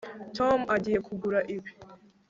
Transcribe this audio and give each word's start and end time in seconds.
Tom 0.37 0.59
agiye 0.75 0.99
kugura 1.07 1.39
ibi 1.55 1.71